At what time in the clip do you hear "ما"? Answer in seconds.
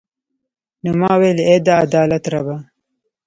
0.99-1.11